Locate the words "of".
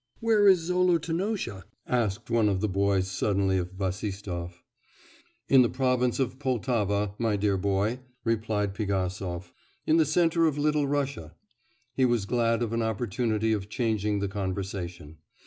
2.49-2.59, 3.59-3.77, 6.19-6.39, 10.47-10.57, 12.63-12.73, 13.53-13.69